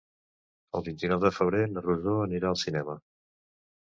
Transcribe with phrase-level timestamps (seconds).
[0.79, 2.97] El vint-i-nou de febrer na Rosó anirà al cinema.